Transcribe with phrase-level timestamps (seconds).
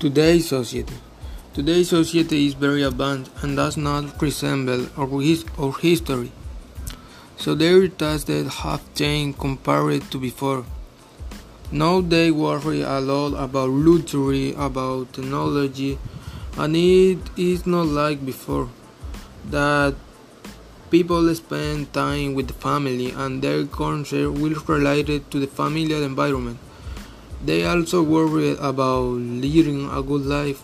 [0.00, 0.94] Today's society.
[1.52, 6.32] Today's society is very advanced and does not resemble our, his, our history.
[7.36, 10.64] So tasks that have changed compared to before.
[11.70, 15.98] Now they worry a lot about luxury, about technology,
[16.56, 18.70] and it is not like before
[19.50, 19.94] that
[20.90, 26.58] people spend time with the family and their concern will related to the family environment.
[27.42, 30.62] They also worry about leading a good life,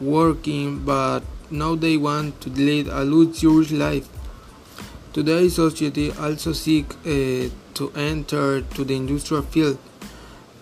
[0.00, 4.08] working, but now they want to lead a luxurious life.
[5.12, 9.78] Today's society also seek uh, to enter to the industrial field,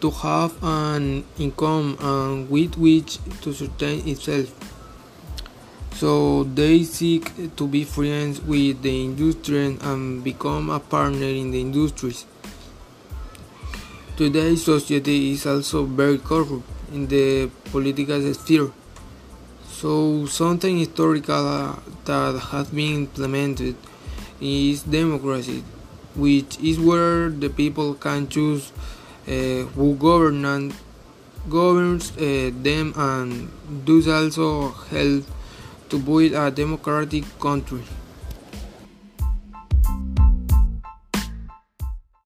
[0.00, 4.52] to have an income and with which to sustain itself.
[5.94, 11.60] So they seek to be friends with the industry and become a partner in the
[11.60, 12.24] industries.
[14.18, 18.72] Today's society is also very corrupt in the political sphere.
[19.70, 23.76] So something historical uh, that has been implemented
[24.40, 25.62] is democracy,
[26.16, 28.72] which is where the people can choose
[29.28, 29.30] uh,
[29.78, 30.74] who govern
[31.48, 33.48] governs uh, them and
[33.84, 35.24] does also help
[35.90, 37.84] to build a democratic country.